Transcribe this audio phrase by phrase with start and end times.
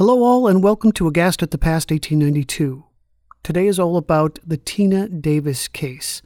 [0.00, 2.84] Hello, all, and welcome to Aghast at the Past 1892.
[3.42, 6.22] Today is all about the Tena Davis case.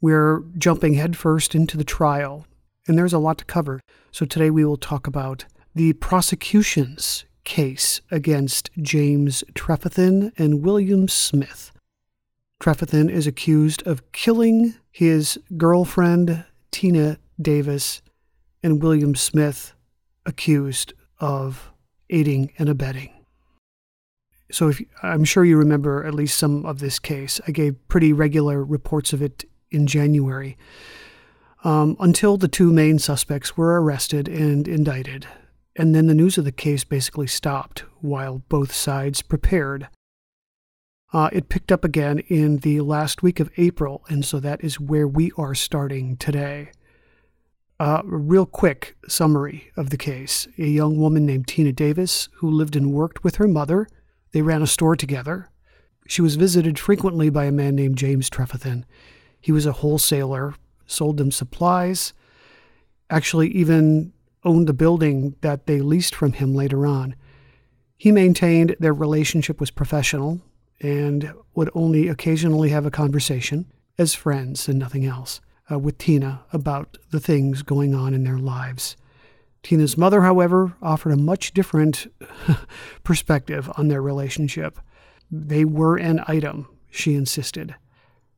[0.00, 2.46] We're jumping headfirst into the trial,
[2.86, 3.80] and there's a lot to cover.
[4.12, 5.44] So today we will talk about
[5.74, 11.72] the prosecution's case against James Trefethen and William Smith.
[12.60, 18.02] Trefethen is accused of killing his girlfriend, Tena Davis,
[18.62, 19.74] and William Smith
[20.24, 21.72] accused of
[22.10, 23.12] aiding and abetting.
[24.50, 27.40] So if, I'm sure you remember at least some of this case.
[27.46, 30.56] I gave pretty regular reports of it in January
[31.64, 35.26] um, until the two main suspects were arrested and indicted.
[35.76, 39.88] And then the news of the case basically stopped while both sides prepared.
[41.12, 44.80] Uh, it picked up again in the last week of April, and so that is
[44.80, 46.70] where we are starting today.
[47.80, 50.48] Uh, a real quick summary of the case.
[50.58, 53.86] A young woman named Tena Davis, who lived and worked with her mother,
[54.32, 55.48] they ran a store together.
[56.08, 58.84] She was visited frequently by a man named James Trefethen.
[59.40, 60.54] He was a wholesaler,
[60.86, 62.12] sold them supplies,
[63.10, 64.12] actually, even
[64.44, 67.14] owned the building that they leased from him later on.
[67.96, 70.40] He maintained their relationship was professional
[70.80, 73.66] and would only occasionally have a conversation
[73.98, 78.38] as friends and nothing else uh, with Tena about the things going on in their
[78.38, 78.96] lives.
[79.62, 82.06] Tena's mother, however, offered a much different
[83.04, 84.78] perspective on their relationship.
[85.30, 87.74] They were an item, she insisted.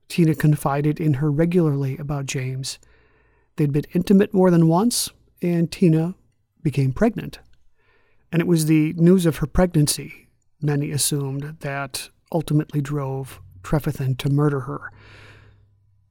[0.09, 2.79] Tena confided in her regularly about James.
[3.57, 6.15] They'd been intimate more than once, and Tena
[6.63, 7.39] became pregnant.
[8.33, 10.29] And it was the news of her pregnancy,
[10.61, 14.91] many assumed, that ultimately drove Trefethen to murder her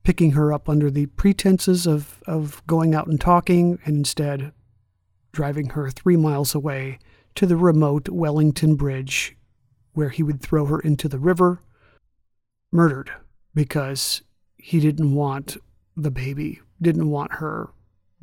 [0.09, 4.52] picking her up under the pretenses of, of going out and talking, and instead
[5.31, 6.97] driving her three miles away
[7.36, 9.38] to the remote Wellington Bridge,
[9.94, 11.62] where he would throw her into the river,
[12.72, 13.12] murdered
[13.53, 14.24] because
[14.58, 15.58] he didn't want
[15.96, 17.70] the baby, didn't want her,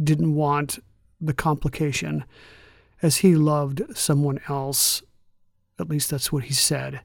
[0.02, 0.80] didn't want
[1.20, 2.24] the complication,
[3.00, 5.04] as he loved someone else.
[5.78, 7.02] At least that's what he said.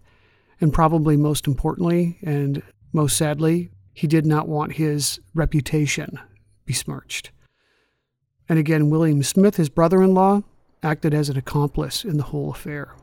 [0.59, 6.19] And probably most importantly, and most sadly, he did not want his reputation
[6.66, 7.31] besmirched.
[8.47, 10.44] And again, William Smith, his brother in law,
[10.84, 12.96] acted as an accomplice in the whole affair.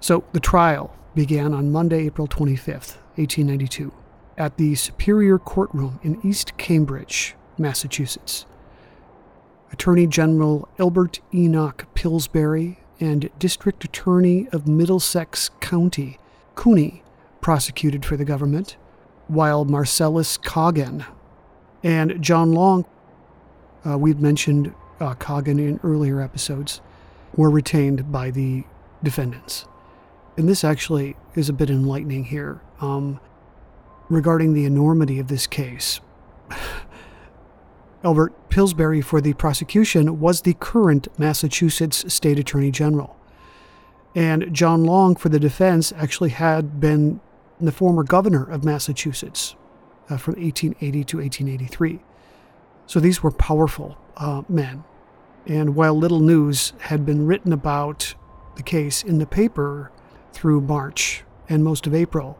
[0.00, 3.92] So the trial began on Monday, April 25th, 1892,
[4.36, 8.46] at the Superior Courtroom in East Cambridge, Massachusetts.
[9.70, 16.18] Attorney General Albert Enoch Pillsbury and District Attorney of Middlesex County,
[16.54, 17.02] Cooney,
[17.40, 18.76] prosecuted for the government,
[19.28, 21.04] while Marcellus Coggan
[21.82, 22.84] and John Long,
[23.84, 26.80] uh, we've mentioned uh, Coggan in earlier episodes,
[27.34, 28.64] were retained by the
[29.02, 29.66] defendants.
[30.36, 33.20] And this actually is a bit enlightening here um,
[34.08, 36.00] regarding the enormity of this case.
[38.04, 43.16] Albert Pillsbury for the prosecution was the current Massachusetts State Attorney General.
[44.14, 47.20] And John Long for the defense actually had been
[47.62, 49.54] and the former governor of Massachusetts
[50.10, 52.00] uh, from 1880 to 1883.
[52.88, 54.82] So these were powerful uh, men.
[55.46, 58.16] And while little news had been written about
[58.56, 59.92] the case in the paper
[60.32, 62.36] through March and most of April,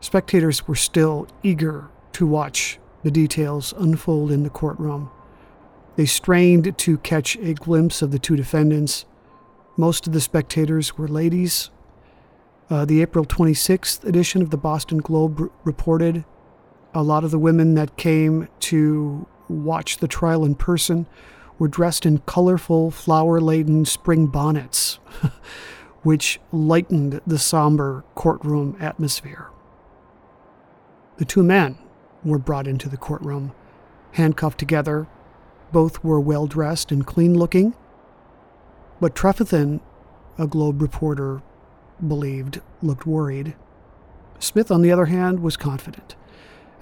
[0.00, 5.08] spectators were still eager to watch the details unfold in the courtroom.
[5.94, 9.04] They strained to catch a glimpse of the two defendants.
[9.76, 11.70] Most of the spectators were ladies
[12.70, 16.24] uh, the April 26th edition of the Boston Globe r- reported
[16.94, 21.06] a lot of the women that came to watch the trial in person
[21.58, 24.94] were dressed in colorful, flower laden spring bonnets,
[26.02, 29.48] which lightened the somber courtroom atmosphere.
[31.18, 31.78] The two men
[32.24, 33.52] were brought into the courtroom,
[34.12, 35.06] handcuffed together.
[35.70, 37.74] Both were well dressed and clean looking.
[39.00, 39.80] But Trefethen,
[40.38, 41.42] a Globe reporter,
[42.08, 43.54] believed, looked worried.
[44.38, 46.16] Smith, on the other hand, was confident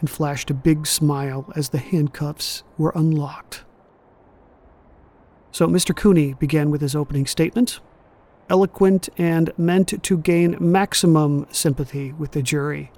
[0.01, 3.65] and flashed a big smile as the handcuffs were unlocked.
[5.53, 5.95] So Mr.
[5.95, 7.79] Cooney began with his opening statement,
[8.49, 12.91] eloquent and meant to gain maximum sympathy with the jury.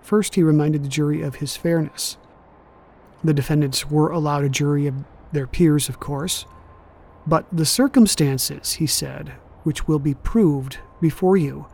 [0.00, 2.16] First, he reminded the jury of his fairness.
[3.22, 4.94] The defendants were allowed a jury of
[5.30, 6.44] their peers, of course,
[7.26, 11.66] but the circumstances, he said, which will be proved before you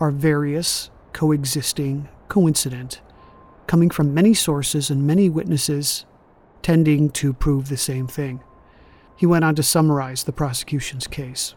[0.00, 3.00] are various, coexisting, coincident,
[3.68, 6.04] coming from many sources and many witnesses
[6.62, 8.42] tending to prove the same thing.
[9.16, 11.54] He went on to summarize the prosecution's case.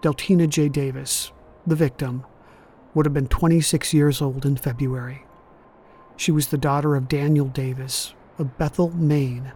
[0.00, 0.68] Deltena J.
[0.68, 1.30] Davis,
[1.64, 2.26] the victim,
[2.94, 5.24] would have been 26 years old in February.
[6.16, 9.52] She was the daughter of Daniel Davis of Bethel, Maine.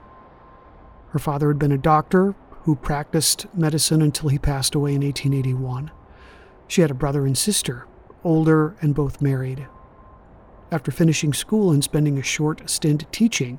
[1.09, 5.91] Her father had been a doctor who practiced medicine until he passed away in 1881.
[6.69, 7.87] She had a brother and sister,
[8.25, 9.67] older and both married.
[10.73, 13.59] After finishing school and spending a short stint teaching,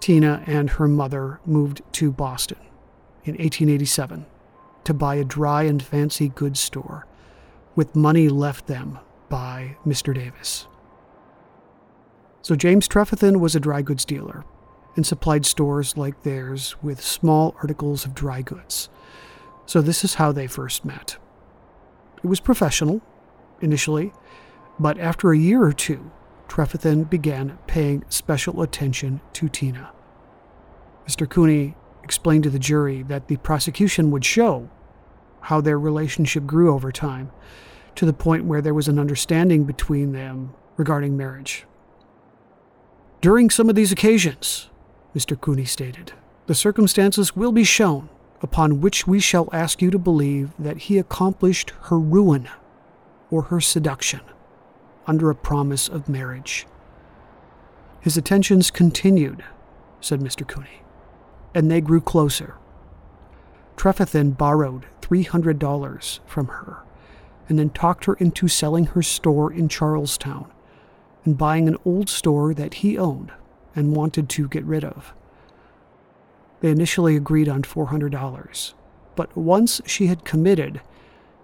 [0.00, 2.58] Tena and her mother moved to Boston
[3.24, 4.26] in 1887
[4.84, 7.06] to buy a dry and fancy goods store
[7.76, 10.14] with money left them by Mr.
[10.14, 10.66] Davis.
[12.42, 14.44] So James Trefethen was a dry goods dealer
[14.96, 18.88] and supplied stores like theirs with small articles of dry goods.
[19.64, 21.16] So this is how they first met.
[22.22, 23.00] It was professional,
[23.60, 24.12] initially,
[24.78, 26.10] but after a year or two,
[26.48, 29.88] Trefethen began paying special attention to Tena.
[31.06, 31.28] Mr.
[31.28, 31.74] Cooney
[32.04, 34.68] explained to the jury that the prosecution would show
[35.42, 37.30] how their relationship grew over time
[37.96, 41.66] to the point where there was an understanding between them regarding marriage.
[43.20, 44.68] During some of these occasions,
[45.14, 45.40] Mr.
[45.40, 46.12] Cooney stated,
[46.46, 48.08] the circumstances will be shown
[48.42, 52.48] upon which we shall ask you to believe that he accomplished her ruin
[53.30, 54.20] or her seduction
[55.06, 56.66] under a promise of marriage.
[58.00, 59.44] His attentions continued,
[60.00, 60.46] said Mr.
[60.46, 60.82] Cooney,
[61.54, 62.56] and they grew closer.
[63.76, 66.82] Trefethen borrowed $300 from her
[67.48, 70.50] and then talked her into selling her store in Charlestown
[71.24, 73.32] and buying an old store that he owned
[73.74, 75.14] and wanted to get rid of.
[76.62, 78.74] They initially agreed on $400,
[79.16, 80.80] but once she had committed,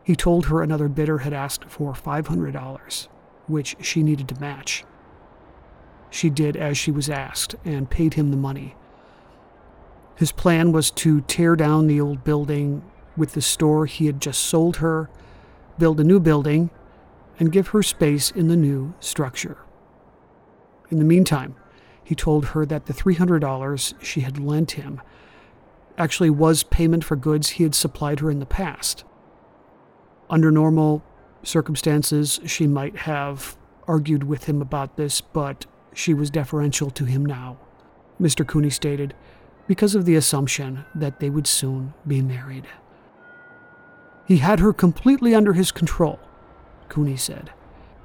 [0.05, 3.09] he told her another bidder had asked for $500,
[3.49, 4.85] which she needed to match.
[6.09, 8.77] She did as she was asked and paid him the money.
[10.15, 14.45] His plan was to tear down the old building with the store he had just
[14.45, 15.11] sold her,
[15.81, 16.71] build a new building,
[17.41, 19.59] and give her space in the new structure.
[20.91, 21.57] In the meantime,
[22.09, 24.99] he told her that the $300 she had lent him
[25.99, 29.05] actually was payment for goods he had supplied her in the past.
[30.31, 31.05] Under normal
[31.43, 37.27] circumstances, she might have argued with him about this, but she was deferential to him
[37.27, 37.59] now,
[38.19, 38.47] Mr.
[38.47, 39.13] Cooney stated,
[39.67, 42.65] because of the assumption that they would soon be married.
[44.27, 46.19] He had her completely under his control,
[46.89, 47.51] Cooney said,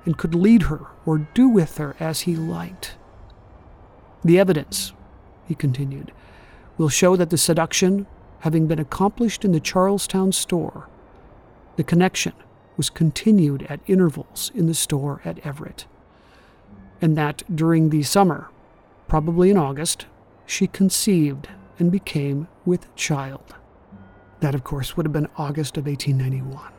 [0.04, 2.98] and could lead her or do with her as he liked.
[4.26, 4.94] The evidence,
[5.46, 6.14] he continued,
[6.78, 8.08] will show that the seduction,
[8.40, 10.88] having been accomplished in the Charlestown store,
[11.76, 12.34] the connection
[12.78, 15.86] was continued at intervals in the store at Everett,
[17.02, 18.50] and that during the summer,
[19.08, 20.06] probably in August,
[20.46, 23.56] she conceived and became with child.
[24.40, 26.72] That, of course, would have been August of 1891.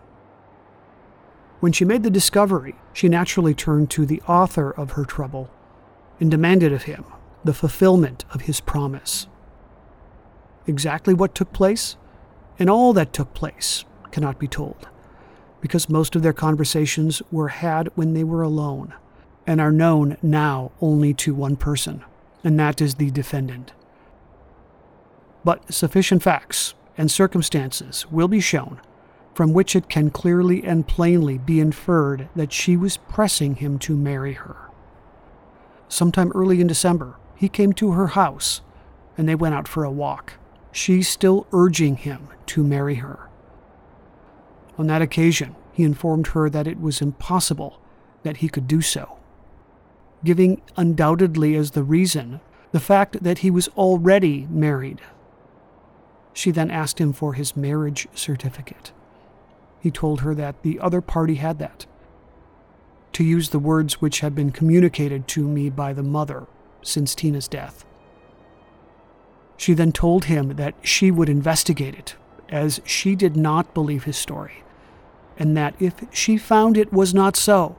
[1.60, 5.50] When she made the discovery, she naturally turned to the author of her trouble
[6.20, 7.04] and demanded of him
[7.44, 9.26] the fulfillment of his promise.
[10.66, 11.96] Exactly what took place
[12.58, 14.88] and all that took place cannot be told
[15.60, 18.92] because most of their conversations were had when they were alone
[19.46, 22.04] and are known now only to one person,
[22.42, 23.72] and that is the defendant.
[25.42, 28.78] But sufficient facts and circumstances will be shown
[29.34, 33.96] from which it can clearly and plainly be inferred that she was pressing him to
[33.96, 34.68] marry her.
[35.88, 38.60] Sometime early in December, he came to her house
[39.16, 40.34] and they went out for a walk,
[40.72, 43.28] she still urging him to marry her.
[44.76, 47.80] On that occasion, he informed her that it was impossible
[48.22, 49.18] that he could do so,
[50.24, 52.40] giving undoubtedly as the reason
[52.72, 55.00] the fact that he was already married.
[56.32, 58.92] She then asked him for his marriage certificate.
[59.80, 61.86] He told her that the other party had that.
[63.12, 66.48] To use the words which had been communicated to me by the mother
[66.84, 67.84] since Tena's death.
[69.56, 72.14] She then told him that she would investigate it,
[72.48, 74.64] as she did not believe his story
[75.38, 77.76] and that if she found it was not so,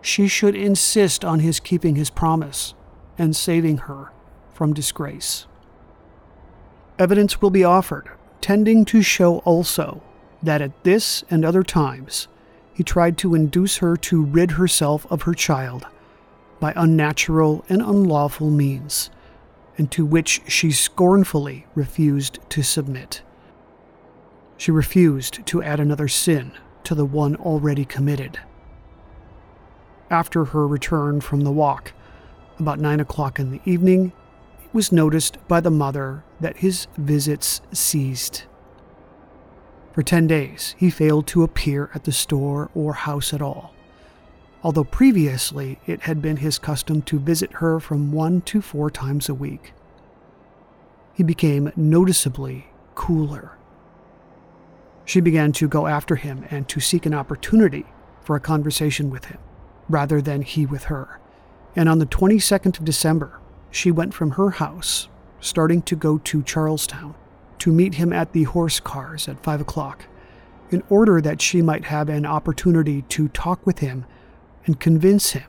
[0.00, 2.74] she should insist on his keeping his promise
[3.18, 4.10] and saving her
[4.52, 5.46] from disgrace.
[6.98, 8.08] Evidence will be offered,
[8.40, 10.02] tending to show also
[10.42, 12.28] that at this and other times
[12.72, 15.86] he tried to induce her to rid herself of her child
[16.60, 19.10] by unnatural and unlawful means,
[19.76, 23.22] and to which she scornfully refused to submit.
[24.56, 26.52] She refused to add another sin
[26.84, 28.38] to the one already committed.
[30.10, 31.92] After her return from the walk,
[32.58, 34.12] about nine o'clock in the evening,
[34.62, 38.46] it was noticed by the mother that his visits ceased.
[39.92, 43.74] For 10 days, he failed to appear at the store or house at all,
[44.62, 49.28] although previously it had been his custom to visit her from one to four times
[49.28, 49.72] a week.
[51.14, 53.52] He became noticeably cooler.
[55.04, 57.86] She began to go after him and to seek an opportunity
[58.22, 59.38] for a conversation with him,
[59.88, 61.18] rather than he with her.
[61.74, 63.40] And on the 22nd of December,
[63.70, 65.08] she went from her house,
[65.40, 67.14] starting to go to Charlestown,
[67.58, 70.06] to meet him at the horse cars at five o'clock,
[70.70, 74.04] in order that she might have an opportunity to talk with him
[74.70, 75.48] and convince him,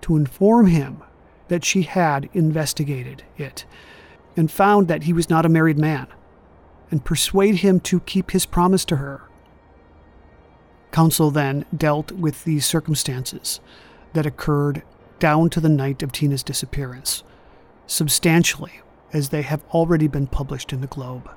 [0.00, 1.02] to inform him
[1.48, 3.64] that she had investigated it
[4.36, 6.06] and found that he was not a married man,
[6.88, 9.22] and persuade him to keep his promise to her.
[10.92, 13.58] Counsel then dealt with the circumstances
[14.12, 14.84] that occurred
[15.18, 17.24] down to the night of Tena's disappearance,
[17.88, 18.80] substantially
[19.12, 21.28] as they have already been published in the Globe.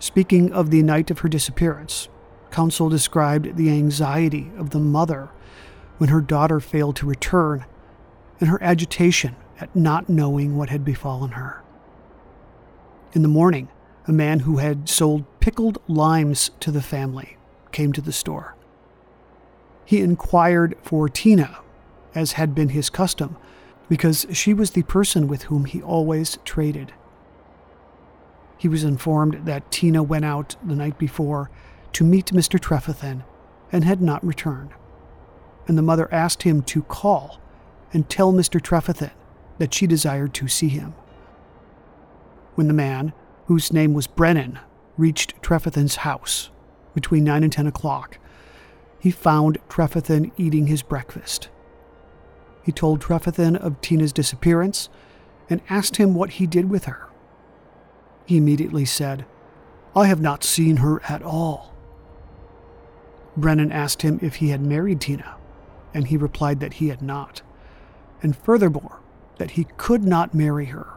[0.00, 2.08] Speaking of the night of her disappearance,
[2.50, 5.28] counsel described the anxiety of the mother
[5.98, 7.64] when her daughter failed to return
[8.40, 11.62] and her agitation at not knowing what had befallen her.
[13.12, 13.68] In the morning,
[14.06, 17.36] a man who had sold pickled limes to the family
[17.72, 18.54] came to the store.
[19.84, 21.58] He inquired for Tena,
[22.14, 23.36] as had been his custom,
[23.88, 26.92] because she was the person with whom he always traded.
[28.56, 31.50] He was informed that Tena went out the night before
[31.92, 32.58] to meet Mr.
[32.58, 33.24] Trefethen
[33.70, 34.70] and had not returned.
[35.66, 37.40] And the mother asked him to call
[37.92, 38.60] and tell Mr.
[38.60, 39.10] Trefethen
[39.58, 40.94] that she desired to see him.
[42.54, 43.12] When the man,
[43.46, 44.58] whose name was Brennan,
[44.96, 46.50] reached Trefethen's house
[46.94, 48.18] between 9 and 10 o'clock,
[48.98, 51.48] he found Trefethen eating his breakfast.
[52.62, 54.88] He told Trefethen of Tena's disappearance
[55.50, 57.08] and asked him what he did with her.
[58.24, 59.26] He immediately said,
[59.94, 61.74] I have not seen her at all.
[63.36, 65.34] Brennan asked him if he had married Tena,
[65.94, 67.40] and he replied that he had not,
[68.22, 69.00] and furthermore,
[69.38, 70.88] that he could not marry her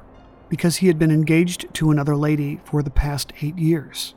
[0.49, 4.15] because he had been engaged to another lady for the past eight years.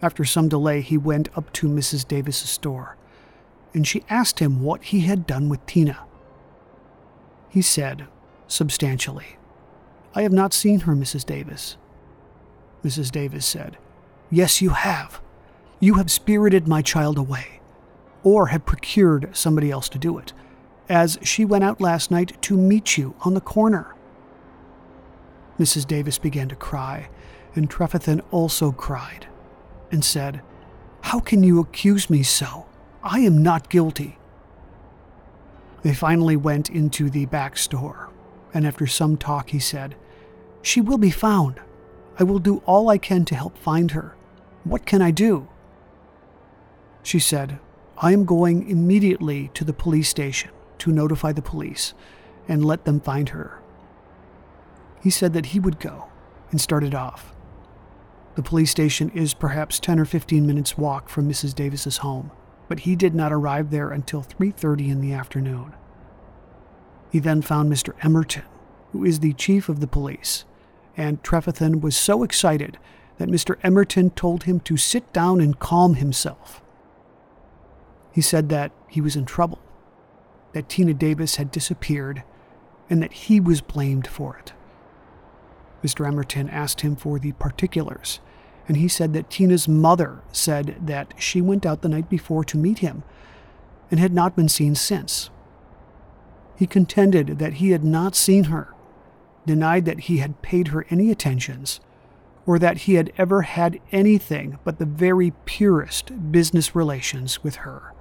[0.00, 2.06] After some delay, he went up to Mrs.
[2.06, 2.96] Davis's store
[3.74, 5.98] and she asked him what he had done with Tena.
[7.48, 8.06] He said,
[8.46, 9.36] substantially,
[10.14, 11.24] I have not seen her, Mrs.
[11.24, 11.76] Davis.
[12.84, 13.10] Mrs.
[13.10, 13.78] Davis said,
[14.30, 15.20] Yes, you have.
[15.80, 17.60] You have spirited my child away,
[18.22, 20.32] or have procured somebody else to do it,
[20.88, 23.94] as she went out last night to meet you on the corner.
[25.58, 25.86] Mrs.
[25.86, 27.08] Davis began to cry,
[27.54, 29.26] and Trefethen also cried,
[29.90, 30.42] and said,
[31.02, 32.66] How can you accuse me so?
[33.02, 34.18] I am not guilty.
[35.82, 38.10] They finally went into the back store,
[38.54, 39.96] and after some talk, he said,
[40.62, 41.60] She will be found.
[42.18, 44.14] I will do all I can to help find her.
[44.64, 45.48] What can I do?
[47.02, 47.58] She said,
[48.02, 51.94] I am going immediately to the police station to notify the police
[52.46, 53.62] and let them find her.
[55.00, 56.10] He said that he would go
[56.50, 57.34] and started off.
[58.34, 61.54] The police station is perhaps 10 or 15 minutes walk from Mrs.
[61.54, 62.30] Davis's home
[62.72, 65.74] but he did not arrive there until 3:30 in the afternoon.
[67.10, 67.92] He then found Mr.
[68.00, 68.44] Emerton,
[68.92, 70.46] who is the chief of the police,
[70.96, 72.78] and Trefethen was so excited
[73.18, 73.56] that Mr.
[73.62, 76.62] Emerton told him to sit down and calm himself.
[78.12, 79.58] He said that he was in trouble,
[80.52, 82.22] that Tena Davis had disappeared,
[82.90, 84.52] and that he was blamed for it.
[85.82, 86.06] Mr.
[86.06, 88.20] Emerton asked him for the particulars,
[88.68, 92.58] and he said that Tena's mother said that she went out the night before to
[92.58, 93.02] meet him
[93.90, 95.30] and had not been seen since.
[96.56, 98.72] He contended that he had not seen her,
[99.46, 101.80] denied that he had paid her any attentions,
[102.46, 107.91] or that he had ever had anything but the very purest business relations with her,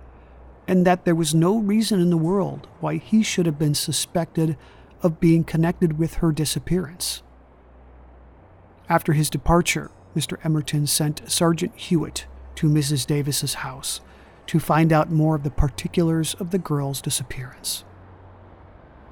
[0.72, 4.56] and that there was no reason in the world why he should have been suspected
[5.04, 7.22] of being connected with her disappearance.
[8.88, 10.40] After his departure, Mr.
[10.46, 12.26] Emerton sent Sergeant Hewitt
[12.56, 13.06] to Mrs.
[13.06, 14.00] Davis's house
[14.48, 17.84] to find out more of the particulars of the girl's disappearance.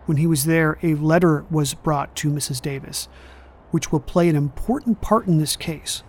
[0.06, 2.62] When he was there, a letter was brought to Mrs.
[2.62, 3.10] Davis,
[3.72, 6.04] which will play an important part in this case,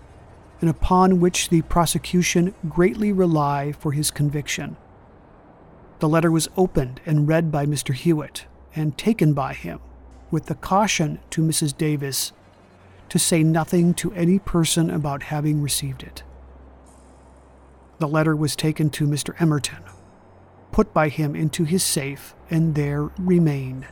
[0.61, 4.77] and upon which the prosecution greatly rely for his conviction.
[6.01, 7.95] The letter was opened and read by Mr.
[7.95, 9.81] Hewitt and taken by him,
[10.31, 11.77] with the caution to Mrs.
[11.77, 12.33] Davis
[13.11, 16.23] to say nothing to any person about having received it.
[17.99, 19.37] The letter was taken to Mr.
[19.39, 19.83] Emerton,
[20.73, 23.87] put by him into his safe, and there remained.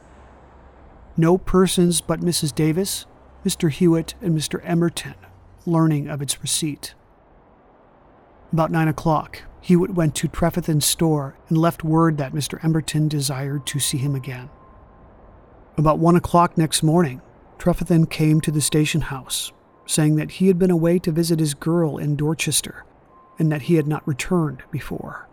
[1.16, 2.54] No persons but Mrs.
[2.54, 3.04] Davis,
[3.44, 3.70] Mr.
[3.70, 4.64] Hewitt, and Mr.
[4.64, 5.14] Emerton
[5.66, 6.94] learning of its receipt.
[8.52, 12.60] About nine o'clock, Hewitt went to Trefethen's store and left word that Mr.
[12.60, 14.50] Emerton desired to see him again.
[15.76, 17.20] About one o'clock next morning,
[17.58, 19.52] Trefethen came to the station house,
[19.86, 22.84] saying that he had been away to visit his girl in Dorchester
[23.38, 25.28] and that he had not returned before.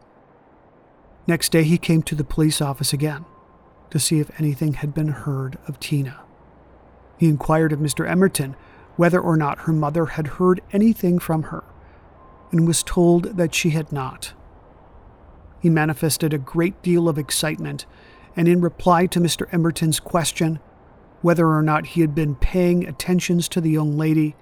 [1.28, 3.26] Next day, he came to the police office again
[3.90, 6.20] to see if anything had been heard of Tena.
[7.18, 8.08] He inquired of Mr.
[8.08, 8.56] Emerton
[8.96, 11.64] whether or not her mother had heard anything from her,
[12.56, 14.32] and was told that she had not.
[15.60, 17.86] He manifested a great deal of excitement,
[18.34, 19.54] and in reply to Mr.
[19.54, 20.60] Emerton's question
[21.22, 24.36] whether or not he had been paying attentions to the young lady,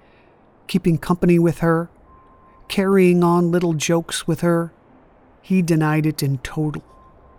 [0.68, 1.90] keeping company with her,
[2.68, 4.72] carrying on little jokes with her,
[5.42, 6.84] he denied it in total,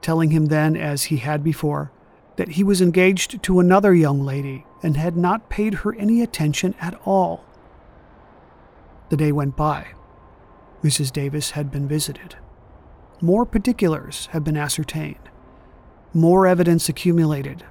[0.01, 1.89] telling him then, as he had before,
[2.35, 6.75] that he was engaged to another young lady and had not paid her any attention
[6.81, 7.45] at all.
[9.07, 9.87] The day went by.
[10.85, 11.11] Mrs.
[11.11, 12.35] Davis had been visited.
[13.19, 15.29] More particulars had been ascertained.
[16.13, 17.65] More evidence accumulated.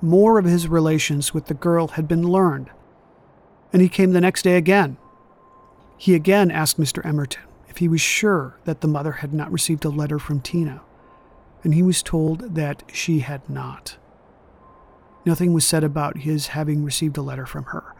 [0.00, 2.70] More of his relations with the girl had been learned.
[3.72, 4.98] And he came the next day again.
[5.96, 7.04] He again asked Mr.
[7.04, 10.80] Emerton if he was sure that the mother had not received a letter from Tena
[11.64, 13.96] and he was told that she had not.
[15.24, 17.94] Nothing was said about his having received a letter from her,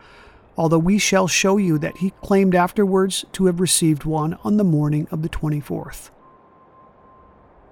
[0.58, 4.64] although we shall show you that he claimed afterwards to have received one on the
[4.64, 6.10] morning of the 24th.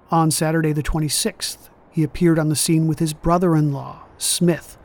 [0.09, 4.77] On Saturday, the 26th, he appeared on the scene with his brother in law, Smith,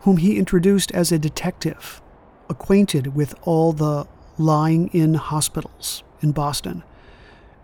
[0.00, 2.02] whom he introduced as a detective,
[2.50, 6.82] acquainted with all the lying in hospitals in Boston,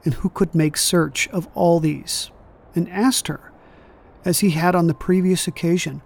[0.04, 2.30] and who could make search of all these
[2.76, 3.50] and asked her,
[4.24, 6.00] as he had on the previous occasion,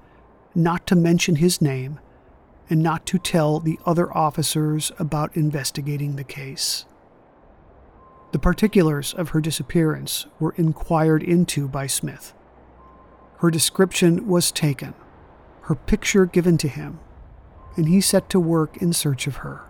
[0.55, 1.99] not to mention his name
[2.71, 6.85] and not to tell the other officers about investigating the case.
[8.33, 12.35] The particulars of her disappearance were inquired into by Smith.
[13.39, 14.95] Her description was taken,
[15.63, 17.01] her picture given to him,
[17.77, 19.63] and he set to work in search of her.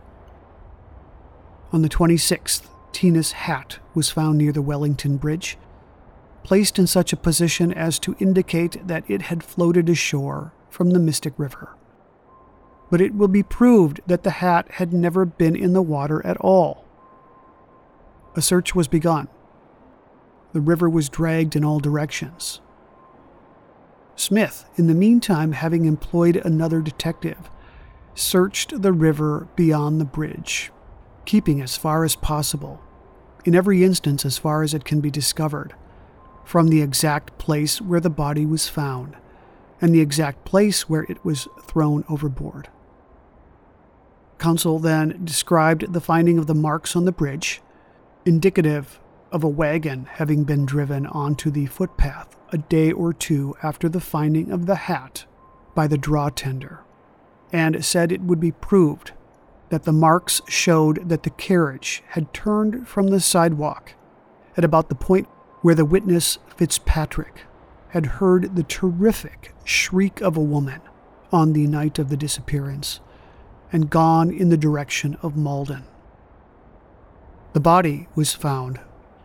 [1.70, 5.58] On the 26th, Tena's hat was found near the Wellington Bridge
[6.42, 10.98] placed in such a position as to indicate that it had floated ashore from the
[10.98, 11.76] Mystic River.
[12.90, 16.38] But it will be proved that the hat had never been in the water at
[16.38, 16.85] all.
[18.35, 19.29] A search was begun.
[20.53, 22.61] The river was dragged in all directions.
[24.16, 27.51] Smith, in the meantime, having employed another detective,
[28.14, 30.72] searched the river beyond the bridge,
[31.24, 32.81] keeping as far as possible,
[33.44, 35.74] in every instance as far as it can be discovered,
[36.44, 39.16] from the exact place where the body was found
[39.81, 42.68] and the exact place where it was thrown overboard.
[44.38, 47.61] Counsel then described the finding of the marks on the bridge,
[48.24, 49.01] indicative
[49.33, 54.01] of a wagon having been driven onto the footpath a day or two after the
[54.01, 55.27] finding of the hat
[55.74, 56.81] by the draw tender,
[57.53, 59.12] and said it would be proved
[59.68, 63.94] that the marks showed that the carriage had turned from the sidewalk
[64.57, 65.27] at about the point
[65.61, 67.42] where the witness Fitzpatrick
[67.90, 70.81] had heard the terrific shriek of a woman
[71.33, 73.01] on the night of the disappearance
[73.72, 75.85] and gone in the direction of Malden.
[77.52, 78.81] The body was found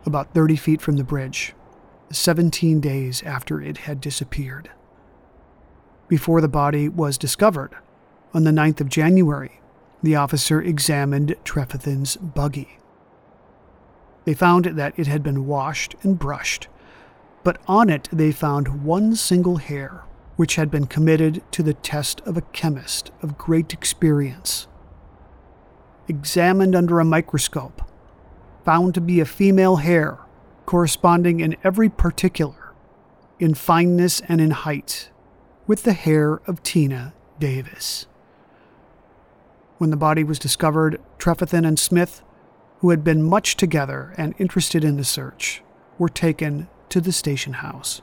[0.06, 1.54] about 30 feet from the bridge,
[2.10, 4.70] 17 days after it had disappeared.
[6.08, 7.74] Before the body was discovered,
[8.32, 9.60] on the 9th of January,
[10.02, 12.78] the officer examined Trefethen's buggy.
[14.24, 16.68] They found that it had been washed and brushed,
[17.42, 20.04] but on it they found one single hair,
[20.36, 24.66] which had been committed to the test of a chemist of great experience.
[26.08, 27.82] Examined under a microscope,
[28.64, 30.18] found to be a female hair,
[30.66, 32.72] corresponding in every particular,
[33.38, 35.10] in fineness and in height,
[35.66, 38.06] with the hair of Tena Davis.
[39.78, 42.22] When the body was discovered, Trefethen and Smith
[42.84, 45.62] who had been much together and interested in the search,
[45.96, 48.02] were taken to the station house.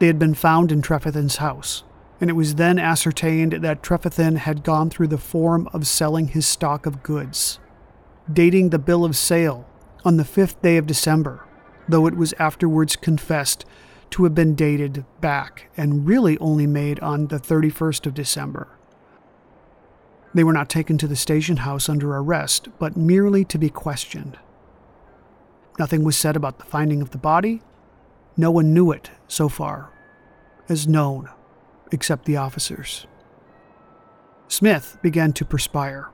[0.00, 1.84] They had been found in Trefethen's house,
[2.22, 6.46] and it was then ascertained that Trefethen had gone through the form of selling his
[6.46, 7.60] stock of goods,
[8.32, 9.68] dating the bill of sale
[10.02, 11.46] on the fifth day of December,
[11.86, 13.66] though it was afterwards confessed
[14.08, 18.68] to have been dated back and really only made on the 31st of December.
[20.32, 24.38] They were not taken to the station house under arrest, but merely to be questioned.
[25.78, 27.62] Nothing was said about the finding of the body.
[28.40, 29.90] No one knew it, so far,
[30.66, 31.28] as known,
[31.92, 33.06] except the officers.
[34.48, 36.08] Smith began to perspire.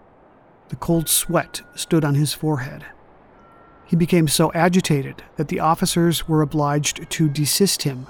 [0.71, 2.85] The cold sweat stood on his forehead.
[3.85, 8.09] He became so agitated that the officers were obliged to desist him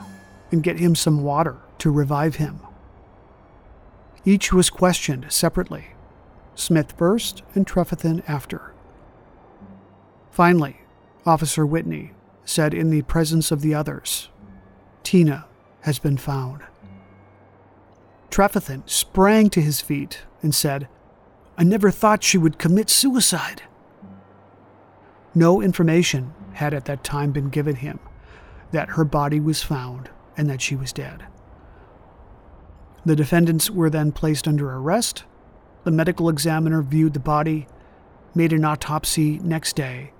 [0.50, 2.60] and get him some water to revive him.
[4.24, 5.88] Each was questioned separately,
[6.54, 8.72] Smith first and Trefethen after.
[10.30, 10.80] Finally,
[11.26, 12.12] Officer Whitney
[12.46, 14.30] said in the presence of the others,
[15.04, 15.44] Tena
[15.82, 16.62] has been found.
[18.30, 20.88] Trefethen sprang to his feet and said,
[21.58, 23.62] I never thought she would commit suicide.
[25.34, 27.98] No information had at that time been given him
[28.72, 31.26] that her body was found and that she was dead.
[33.04, 35.24] The defendants were then placed under arrest.
[35.84, 37.68] The medical examiner viewed the body,
[38.34, 40.12] made an autopsy next day,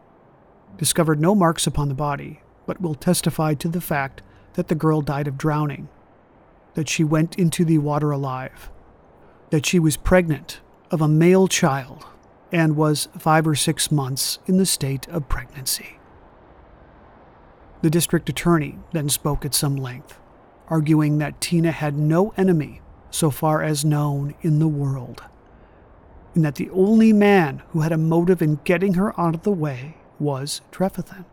[0.79, 4.23] discovered no marks upon the body, but will testify to the fact
[4.55, 5.89] that the girl died of drowning,
[6.75, 8.71] that she went into the water alive,
[9.51, 10.61] that she was pregnant
[10.91, 12.07] of a male child
[12.53, 15.99] and was five or six months in the state of pregnancy.
[17.83, 20.19] The district attorney then spoke at some length,
[20.69, 25.23] arguing that Tena had no enemy so far as known in the world,
[26.35, 29.53] and that the only man who had a motive in getting her out of the
[29.53, 31.25] way was Trefethen.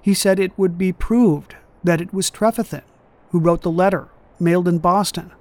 [0.00, 2.82] He said it would be proved that it was Trefethen
[3.30, 5.32] who wrote the letter mailed in Boston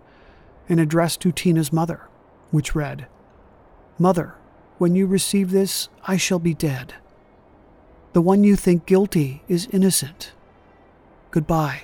[0.67, 2.07] and addressed to Tena's mother,
[2.51, 3.07] which read,
[3.99, 4.35] Mother,
[4.77, 6.95] when you receive this, I shall be dead.
[8.13, 10.33] The one you think guilty is innocent.
[11.31, 11.83] Goodbye.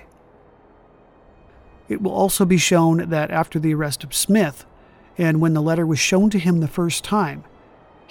[1.87, 4.65] It will also be shown that after the arrest of Smith,
[5.17, 7.43] and when the letter was shown to him the first time,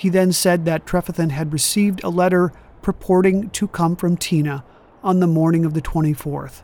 [0.00, 4.64] he then said that Trefethen had received a letter purporting to come from Tena
[5.04, 6.62] on the morning of the 24th.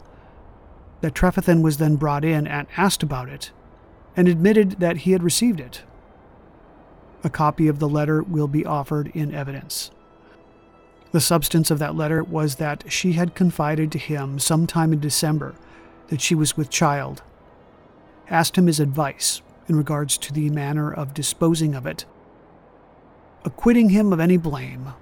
[1.03, 3.51] That Trefethen was then brought in and asked about it,
[4.17, 5.83] and admitted that he had received it.
[7.23, 9.91] A copy of the letter will be offered in evidence.
[11.13, 15.55] The substance of that letter was that she had confided to him sometime in December
[16.09, 17.23] that she was with child,
[18.31, 22.07] asked him his advice in regards to the manner of disposing of it,
[23.47, 24.93] acquitting him of any blame,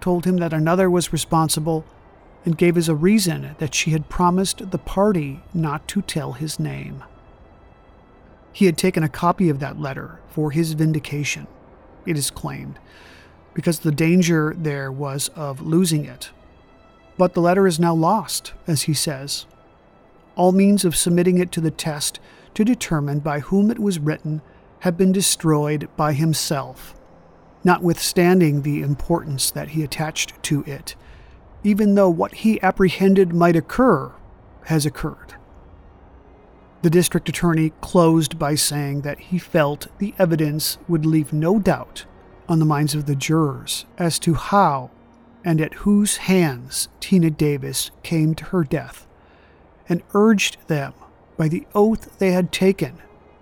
[0.00, 1.84] told him that another was responsible,
[2.44, 6.58] and gave as a reason that she had promised the party not to tell his
[6.58, 7.04] name.
[8.52, 11.46] He had taken a copy of that letter for his vindication,
[12.04, 12.80] it is claimed,
[13.54, 16.30] because the danger there was of losing it.
[17.16, 19.46] But the letter is now lost, as he says.
[20.34, 22.18] All means of submitting it to the test
[22.54, 24.42] to determine by whom it was written
[24.80, 26.94] have been destroyed by himself
[27.64, 30.94] notwithstanding the importance that he attached to it,
[31.64, 34.12] even though what he apprehended might occur
[34.66, 35.34] has occurred.
[36.82, 42.04] The district attorney closed by saying that he felt the evidence would leave no doubt
[42.48, 44.90] on the minds of the jurors as to how
[45.44, 49.06] and at whose hands Tena Davis came to her death,
[49.88, 50.92] and urged them,
[51.36, 52.98] by the oath they had taken,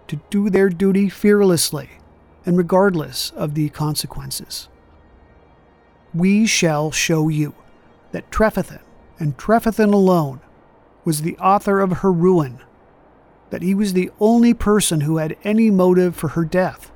[0.07, 1.90] to do their duty fearlessly
[2.46, 4.68] and regardless of the consequences.
[6.14, 7.54] We shall show you
[8.12, 8.80] that Trefethen,
[9.18, 10.40] and Trefethen alone,
[11.04, 12.61] was the author of her ruin,
[13.50, 16.90] that he was the only person who had any motive for her death.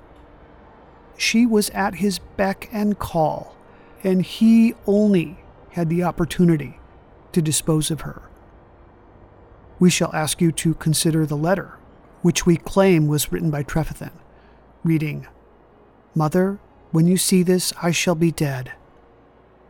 [1.17, 3.55] She was at his beck and call,
[4.03, 5.41] and he only
[5.73, 6.79] had the opportunity
[7.33, 8.23] to dispose of her.
[9.79, 11.75] We shall ask you to consider the letter,
[12.23, 14.13] which we claim was written by Trefethen,
[14.83, 15.27] reading
[16.15, 16.59] Mother,
[16.91, 18.73] when you see this, I shall be dead.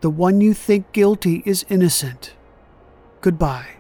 [0.00, 2.35] The one you think guilty is innocent.
[3.20, 3.76] Goodbye.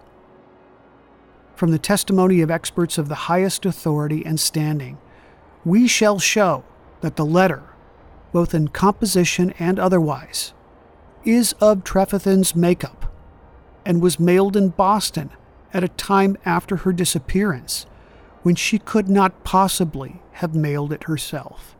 [1.56, 4.98] From the testimony of experts of the highest authority and standing,
[5.64, 6.62] we shall show
[7.00, 7.62] that the letter,
[8.30, 10.52] both in composition and otherwise,
[11.24, 13.10] is of Trefethen's makeup
[13.86, 15.30] and was mailed in Boston
[15.72, 17.86] at a time after her disappearance
[18.42, 21.76] when she could not possibly have mailed it herself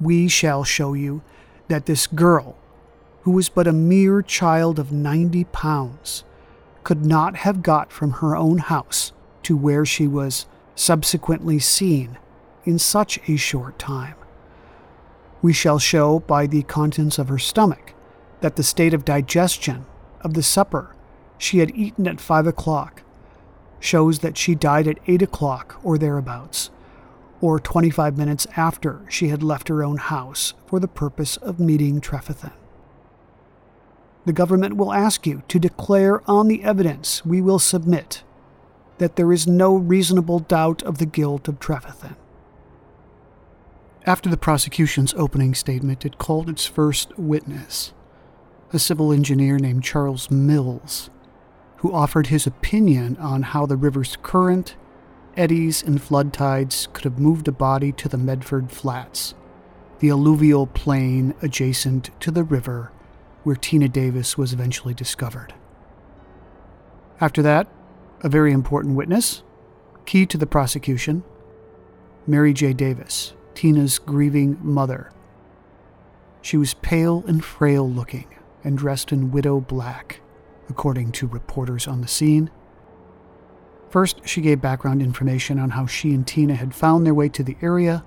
[0.00, 1.22] we shall show you
[1.68, 2.56] that this girl,
[3.22, 6.24] who was but a mere child of 90 pounds,
[6.84, 12.16] could not have got from her own house to where she was subsequently seen
[12.64, 14.14] in such a short time.
[15.42, 17.94] We shall show by the contents of her stomach
[18.40, 19.86] that the state of digestion
[20.22, 20.94] of the supper
[21.36, 23.02] she had eaten at five o'clock
[23.80, 26.70] shows that she died at eight o'clock or thereabouts
[27.40, 32.00] or 25 minutes after she had left her own house for the purpose of meeting
[32.00, 32.52] Trefethen.
[34.24, 38.24] The government will ask you to declare on the evidence we will submit
[38.98, 42.16] that there is no reasonable doubt of the guilt of Trefethen.
[44.04, 47.92] After the prosecution's opening statement, it called its first witness,
[48.72, 51.10] a civil engineer named Charles Mills,
[51.78, 54.76] who offered his opinion on how the river's current,
[55.38, 59.34] eddies, and flood tides could have moved a body to the Medford Flats,
[60.00, 62.92] the alluvial plain adjacent to the river
[63.44, 65.54] where Tena Davis was eventually discovered.
[67.20, 67.68] After that,
[68.22, 69.42] a very important witness,
[70.04, 71.22] key to the prosecution,
[72.26, 72.72] Mary J.
[72.72, 75.10] Davis, Tena's grieving mother.
[76.42, 78.26] She was pale and frail looking
[78.62, 80.20] and dressed in widow black,
[80.68, 82.50] according to reporters on the scene.
[83.90, 87.42] First, she gave background information on how she and Tena had found their way to
[87.42, 88.04] the area.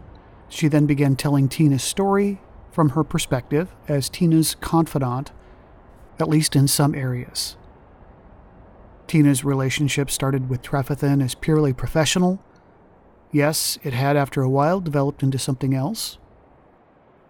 [0.47, 2.39] She then began telling Tena's story
[2.71, 5.31] from her perspective as Tena's confidant,
[6.19, 7.57] at least in some areas.
[9.07, 12.41] Tena's relationship started with Trefethen as purely professional.
[13.31, 16.17] Yes, it had after a while developed into something else.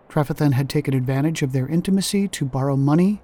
[0.09, 3.21] Trefethen had taken advantage of their intimacy to borrow money.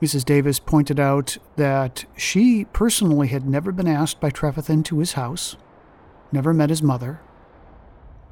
[0.00, 0.24] Mrs.
[0.24, 5.56] Davis pointed out that she personally had never been asked by Trefethen to his house,
[6.30, 7.20] never met his mother.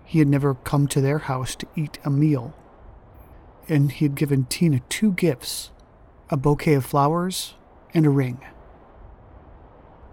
[0.05, 2.55] He had never come to their house to eat a meal.
[3.66, 5.70] And he had given Tena two gifts
[6.31, 7.55] a bouquet of flowers
[7.94, 8.44] and a ring.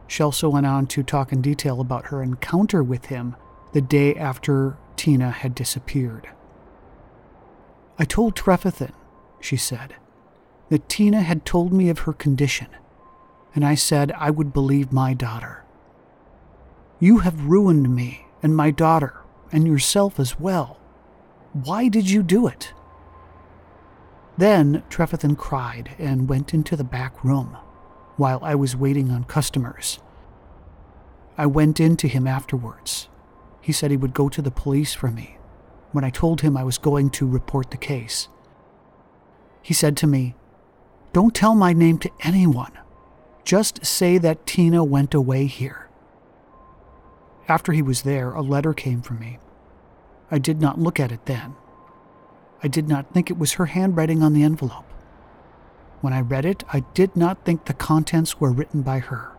[0.07, 3.35] She also went on to talk in detail about her encounter with him
[3.73, 6.29] the day after Tena had disappeared.
[7.97, 8.93] I told Trefethen,
[9.39, 9.95] she said,
[10.71, 12.67] that Tena had told me of her condition,
[13.53, 15.65] and I said I would believe my daughter.
[16.97, 19.19] You have ruined me and my daughter
[19.51, 20.79] and yourself as well.
[21.51, 22.73] Why did you do it?
[24.37, 27.57] Then Trefethen cried and went into the back room
[28.15, 29.99] while I was waiting on customers.
[31.37, 33.09] I went in to him afterwards.
[33.59, 35.37] He said he would go to the police for me
[35.91, 38.29] when I told him I was going to report the case.
[39.61, 40.35] He said to me,
[41.13, 42.71] Don't tell my name to anyone.
[43.43, 45.89] Just say that Tena went away here.
[47.47, 49.37] After he was there, a letter came from me.
[50.29, 51.55] I did not look at it then.
[52.63, 54.85] I did not think it was her handwriting on the envelope.
[55.99, 59.31] When I read it, I did not think the contents were written by her.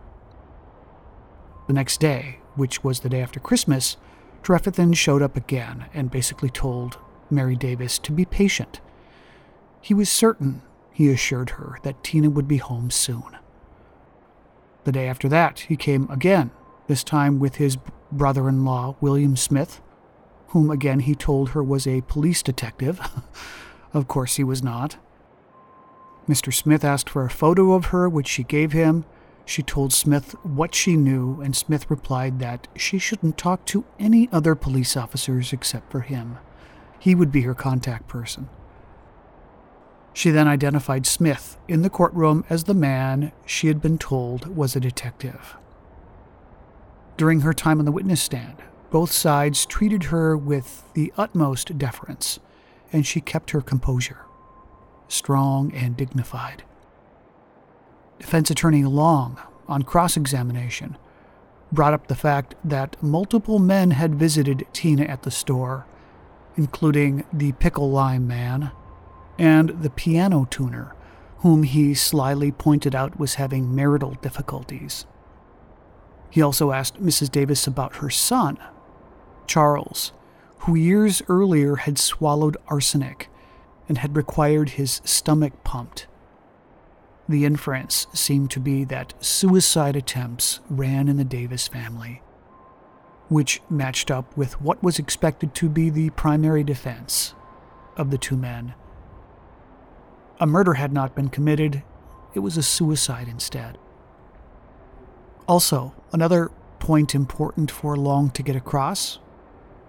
[1.67, 3.97] The next day, which was the day after Christmas,
[4.43, 8.79] Trefethen showed up again and basically told Mary Davis to be patient.
[9.81, 10.61] He was certain,
[10.93, 13.37] he assured her, that Tena would be home soon.
[14.83, 16.51] The day after that, he came again,
[16.87, 17.77] this time with his
[18.11, 19.81] brother in law, William Smith,
[20.47, 22.99] whom again he told her was a police detective.
[23.93, 24.97] of course, he was not.
[26.27, 26.53] Mr.
[26.53, 29.03] Smith asked for a photo of her, which she gave him.
[29.45, 34.29] She told Smith what she knew, and Smith replied that she shouldn't talk to any
[34.31, 36.37] other police officers except for him.
[36.99, 38.47] He would be her contact person.
[40.13, 44.75] She then identified Smith in the courtroom as the man she had been told was
[44.75, 45.55] a detective.
[47.17, 48.57] During her time on the witness stand,
[48.91, 52.39] both sides treated her with the utmost deference,
[52.91, 54.19] and she kept her composure
[55.07, 56.63] strong and dignified.
[58.19, 60.97] Defense attorney Long, on cross examination,
[61.71, 65.85] brought up the fact that multiple men had visited Tena at the store,
[66.55, 68.71] including the pickle lime man
[69.37, 70.93] and the piano tuner,
[71.39, 75.05] whom he slyly pointed out was having marital difficulties.
[76.29, 77.29] He also asked Mrs.
[77.31, 78.57] Davis about her son,
[79.45, 80.13] Charles,
[80.59, 83.29] who years earlier had swallowed arsenic
[83.87, 86.07] and had required his stomach pumped.
[87.27, 92.21] The inference seemed to be that suicide attempts ran in the Davis family,
[93.27, 97.33] which matched up with what was expected to be the primary defense
[97.95, 98.73] of the two men.
[100.43, 101.83] A murder had not been committed,
[102.33, 103.77] it was a suicide instead.
[105.47, 109.19] Also, another point important for Long to get across,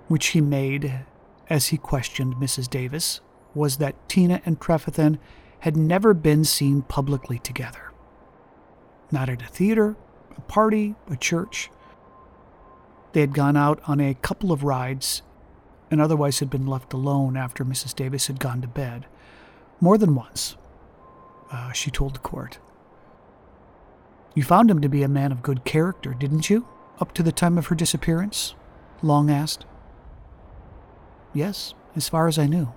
[0.06, 1.06] which he made
[1.50, 2.70] as he questioned Mrs.
[2.70, 3.20] Davis,
[3.52, 5.18] was that Tena and Trefethen
[5.58, 7.90] had never been seen publicly together.
[9.10, 9.96] Not at a theater,
[10.36, 11.68] a party, a church.
[13.12, 15.22] They had gone out on a couple of rides
[15.90, 17.92] and otherwise had been left alone after Mrs.
[17.92, 19.06] Davis had gone to bed.
[19.80, 20.56] More than once,
[21.50, 22.58] uh, she told the court.
[24.34, 26.66] You found him to be a man of good character, didn't you?
[27.00, 28.54] Up to the time of her disappearance?
[29.02, 29.64] Long asked.
[31.32, 32.72] Yes, as far as I knew.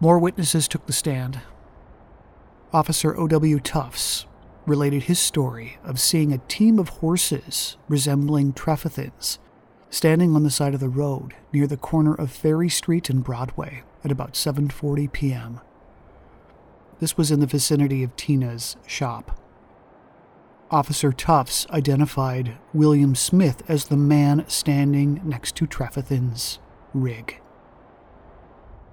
[0.00, 1.40] More witnesses took the stand.
[2.72, 3.58] Officer O.W.
[3.60, 4.26] Tufts
[4.66, 9.38] related his story of seeing a team of horses resembling Trefethen's
[9.90, 13.82] standing on the side of the road near the corner of Ferry Street and Broadway
[14.04, 15.60] at about 7:40 p.m.
[17.00, 19.38] This was in the vicinity of Tena's shop.
[20.70, 26.58] Officer Tufts identified William Smith as the man standing next to Trefethen's
[26.92, 27.40] rig.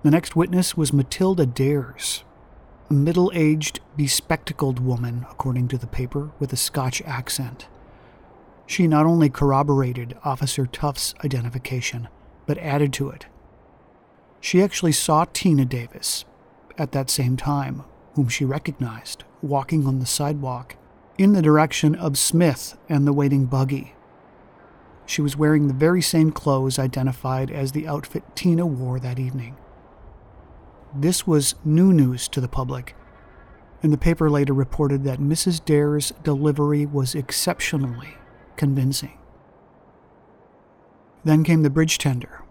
[0.04, 2.24] The next witness was Matilda Dares,
[2.90, 7.68] a middle aged, bespectacled woman, according to the paper, with a Scotch accent.
[8.68, 12.08] She not only corroborated Officer Tufts' identification,
[12.46, 13.26] but added to it.
[14.40, 16.26] She actually saw Tena Davis
[16.78, 20.76] at that same time, whom she recognized, walking on the sidewalk
[21.18, 23.94] in the direction of Smith and the waiting buggy.
[25.06, 29.56] She was wearing the very same clothes identified as the outfit Tena wore that evening.
[30.94, 32.96] This was new news to the public,
[33.84, 35.64] and the paper later reported that Mrs.
[35.64, 38.16] Dare's delivery was exceptionally
[38.56, 39.18] convincing.
[41.24, 42.44] Then came the bridge tender,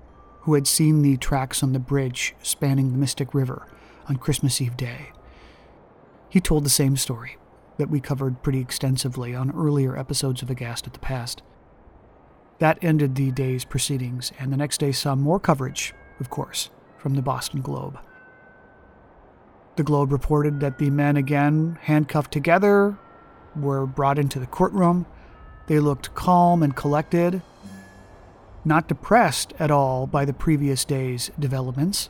[0.45, 3.67] who had seen the tracks on the bridge spanning the Mystic River
[4.09, 5.11] on Christmas Eve day.
[6.29, 7.39] He told the same story
[7.79, 11.43] that we covered pretty extensively on earlier episodes of Aghast at the Past.
[12.59, 17.15] That ended the day's proceedings, and the next day saw more coverage, of course, from
[17.15, 17.99] the Boston Globe.
[19.77, 22.97] The Globe reported that the men, again handcuffed together,
[23.57, 25.07] were brought into the courtroom.
[25.67, 27.43] They looked calm and collected,
[28.65, 32.09] not depressed at all by the previous day's developments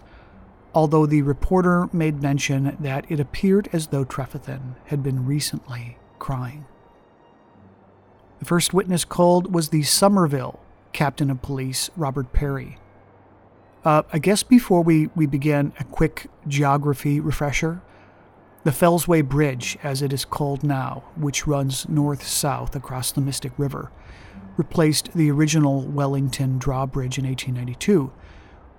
[0.74, 6.66] although the reporter made mention that it appeared as though Trefethen had been recently crying.
[8.40, 10.60] The first witness called was the Somerville
[10.92, 12.78] captain of police, Robert Perry.
[13.84, 17.80] Uh, I guess before we, we begin, a quick geography refresher.
[18.64, 23.52] The Fellsway Bridge, as it is called now, which runs north south across the Mystic
[23.58, 23.90] River,
[24.56, 28.12] replaced the original Wellington Drawbridge in 1892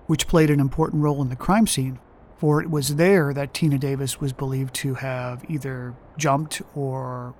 [0.07, 1.99] which played an important role in the crime scene,
[2.37, 7.33] for it was there that Tena Davis was believed to have either jumped or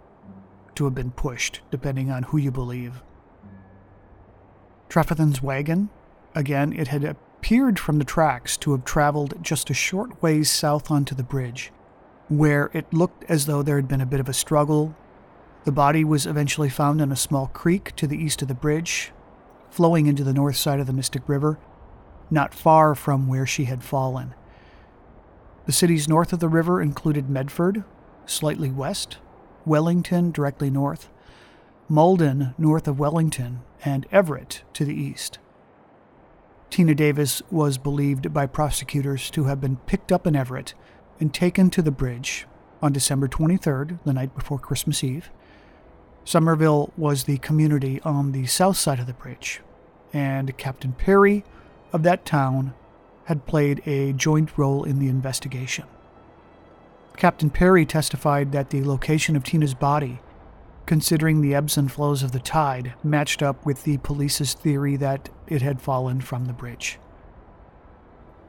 [0.76, 3.04] to have been pushed, depending on who you believe.
[4.90, 5.90] Trefethen's wagon,
[6.34, 10.90] again, it had appeared from the tracks to have traveled just a short ways south
[10.90, 11.72] onto the bridge,
[12.28, 14.96] where it looked as though there had been a bit of a struggle.
[15.66, 19.12] The body was eventually found in a small creek to the east of the bridge,
[19.72, 21.58] flowing into the north side of the Mystic River,
[22.30, 24.36] not far from where she had fallen.
[25.66, 27.84] The cities north of the river included Medford,
[28.28, 29.18] slightly west,
[29.66, 31.10] Wellington directly north,
[31.90, 35.40] Malden north of Wellington, and Everett to the east.
[36.70, 40.76] Tena Davis was believed by prosecutors to have been picked up in Everett
[41.20, 42.46] and taken to the bridge
[42.84, 45.32] on December 23rd, the night before Christmas Eve.
[46.26, 49.62] Somerville was the community on the south side of the bridge,
[50.12, 51.46] and Captain Perry
[51.94, 52.74] of that town
[53.26, 55.86] had played a joint role in the investigation.
[57.16, 60.20] Captain Perry testified that the location of Tena's body,
[60.88, 65.30] considering the ebbs and flows of the tide, matched up with the police's theory that
[65.48, 66.98] it had fallen from the bridge.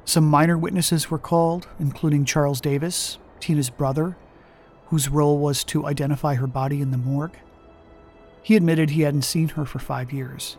[0.06, 4.16] Some minor witnesses were called, including Charles Davis, Tena's brother,
[4.86, 7.36] whose role was to identify her body in the morgue.
[8.46, 10.56] He admitted he hadn't seen her for five years.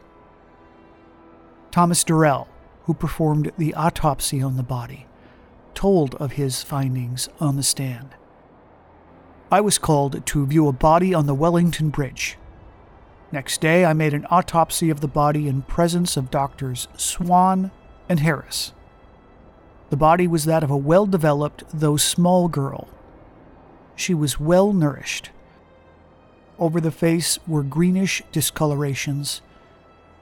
[1.71, 2.49] Thomas Durrell,
[2.83, 5.05] who performed the autopsy on the body,
[5.73, 8.09] told of his findings on the stand.
[9.49, 12.37] I was called to view a body on the Wellington Bridge.
[13.31, 17.71] Next day, I made an autopsy of the body in presence of doctors Swan
[18.09, 18.73] and Harris.
[19.91, 22.89] The body was that of a well developed, though small girl.
[23.95, 25.29] She was well nourished.
[26.59, 29.41] Over the face were greenish discolorations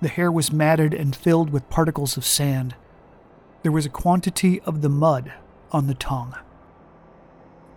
[0.02, 2.76] the hair was matted and filled with particles of sand.
[3.64, 5.34] There was a quantity of the mud
[5.72, 6.36] on the tongue.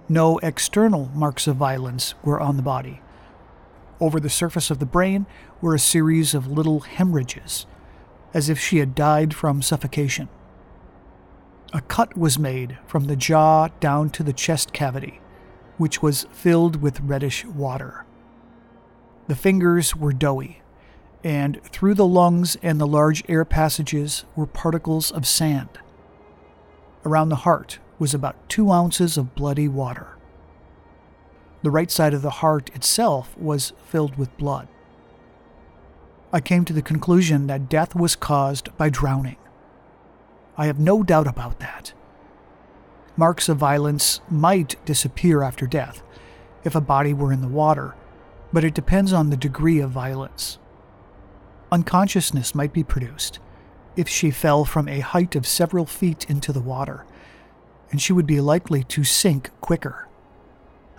[0.08, 3.00] No external marks of violence were on the body.
[4.00, 5.26] Over the surface of the brain
[5.60, 7.66] were a series of little hemorrhages,
[8.34, 10.28] as if she had died from suffocation.
[11.72, 15.20] A cut was made from the jaw down to the chest cavity,
[15.76, 18.04] which was filled with reddish water.
[19.28, 20.62] The fingers were doughy,
[21.22, 25.68] and through the lungs and the large air passages were particles of sand.
[27.04, 30.16] Around the heart was about two ounces of bloody water.
[31.62, 34.66] The right side of the heart itself was filled with blood.
[36.32, 39.36] I came to the conclusion that death was caused by drowning.
[40.56, 41.92] I have no doubt about that.
[43.16, 46.02] Marks of violence might disappear after death
[46.64, 47.94] if a body were in the water,
[48.52, 50.58] but it depends on the degree of violence.
[51.70, 53.38] unconsciousness might be produced
[53.96, 57.04] if she fell from a height of several feet into the water,
[57.90, 60.06] and she would be likely to sink quicker.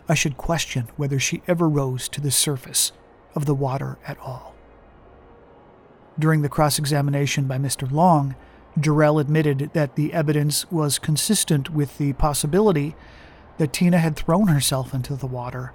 [0.08, 2.91] I should question whether she ever rose to the surface
[3.36, 4.54] of the water at all.
[6.18, 7.89] During the cross examination by Mr.
[7.89, 8.36] Long,
[8.78, 12.95] Durrell admitted that the evidence was consistent with the possibility
[13.58, 15.74] that Tena had thrown herself into the water.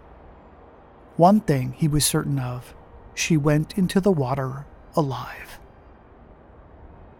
[1.16, 2.74] One thing he was certain of
[3.14, 5.60] she went into the water alive.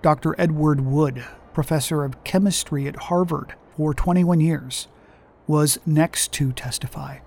[0.02, 0.34] Dr.
[0.36, 4.88] Edward Wood, professor of chemistry at Harvard for 21 years,
[5.46, 7.18] was next to testify.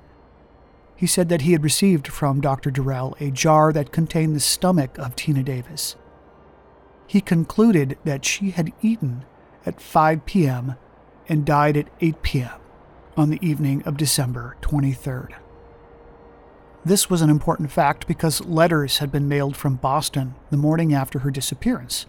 [0.97, 2.70] He said that he had received from Dr.
[2.70, 5.95] Durrell a jar that contained the stomach of Tena Davis.
[7.05, 9.24] He concluded that she had eaten
[9.65, 10.76] at 5 p.m.
[11.30, 12.59] and died at 8 p.m.
[13.15, 15.34] on the evening of December 23rd.
[16.88, 21.20] This was an important fact because letters had been mailed from Boston the morning after
[21.20, 22.06] her disappearance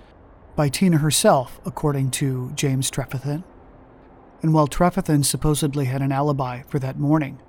[0.54, 3.42] by Tena herself, according to James Trefethen.
[4.40, 7.40] And while Trefethen supposedly had an alibi for that morning,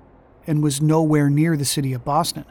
[0.47, 2.45] and was nowhere near the city of Boston.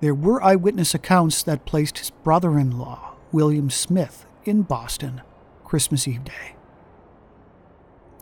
[0.00, 5.22] There were eyewitness accounts that placed his brother in law, William Smith, in Boston
[5.64, 6.56] Christmas Eve day.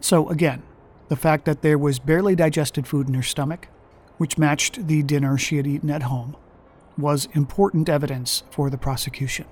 [0.01, 0.63] So, again,
[1.09, 3.67] the fact that there was barely digested food in her stomach,
[4.19, 6.37] which matched the dinner she had eaten at home,
[6.99, 9.47] was important evidence for the prosecution.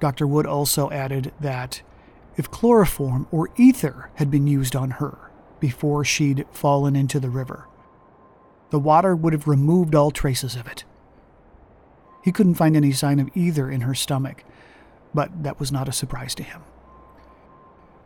[0.00, 0.26] Dr.
[0.26, 1.82] Wood also added that
[2.36, 7.68] if chloroform or ether had been used on her before she'd fallen into the river,
[8.70, 10.84] the water would have removed all traces of it.
[12.24, 14.44] He couldn't find any sign of either in her stomach,
[15.12, 16.62] but that was not a surprise to him.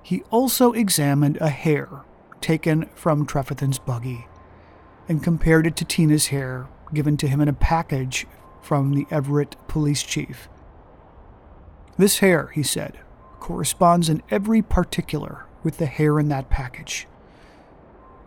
[0.02, 1.88] He also examined a hair
[2.40, 4.26] taken from Trefethen's buggy
[5.08, 8.26] and compared it to Tena's hair given to him in a package
[8.62, 10.48] from the Everett police chief.
[11.98, 12.98] This hair, he said,
[13.40, 17.06] corresponds in every particular with the hair in that package.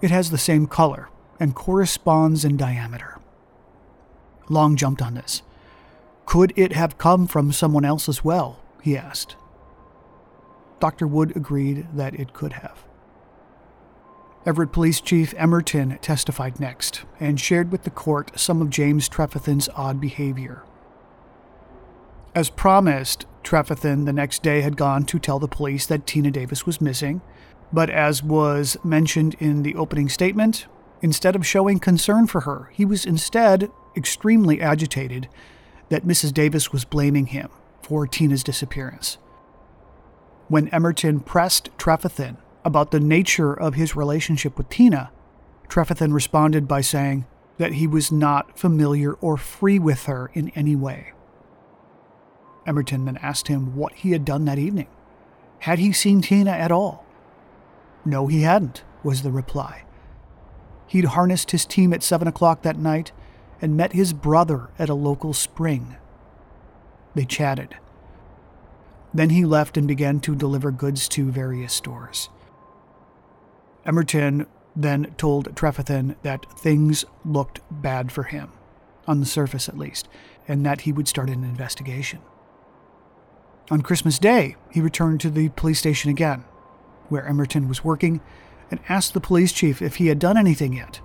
[0.02, 1.10] It has the same color,
[1.40, 3.18] and corresponds in diameter.
[4.50, 5.42] Long jumped on this.
[6.26, 8.60] Could it have come from someone else as well?
[8.82, 9.36] he asked.
[10.80, 11.08] Dr.
[11.08, 12.84] Wood agreed that it could have.
[14.46, 19.70] Everett Police Chief Emerton testified next and shared with the court some of James Trefethen's
[19.76, 20.64] odd behavior.
[22.34, 26.66] As promised, Trefethen the next day had gone to tell the police that Tena Davis
[26.66, 27.22] was missing,
[27.74, 30.68] but as was mentioned in the opening statement,
[31.02, 35.30] Instead of showing concern for her, he was instead extremely agitated
[35.90, 36.34] that Mrs.
[36.34, 37.50] Davis was blaming him
[37.82, 39.18] for Tena's disappearance.
[40.48, 45.10] When Emerton pressed Trefethen about the nature of his relationship with Tena,
[45.68, 47.26] Trefethen responded by saying
[47.58, 51.14] that he was not familiar or free with her in any way.
[52.66, 54.88] Emerton then asked him what he had done that evening.
[55.60, 57.06] Had he seen Tena at all?
[58.06, 59.84] No, he hadn't, was the reply.
[60.88, 63.12] He'd harnessed his team at 7 o'clock that night
[63.62, 65.98] and met his brother at a local spring.
[67.14, 67.76] They chatted.
[69.14, 72.30] Then he left and began to deliver goods to various stores.
[73.90, 78.52] Emerton then told Trefethen that things looked bad for him,
[79.08, 80.08] on the surface at least,
[80.48, 82.20] and that he would start an investigation.
[83.72, 86.44] On Christmas Day, he returned to the police station again,
[87.08, 88.22] where Emerton was working
[88.70, 91.02] and asked the police chief if he had done anything yet.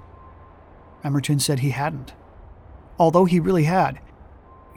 [1.03, 2.13] Emerton said he hadn't.
[2.99, 3.99] Although he really had,